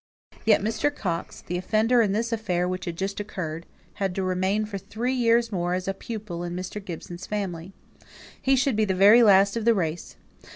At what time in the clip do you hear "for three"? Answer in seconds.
4.65-5.13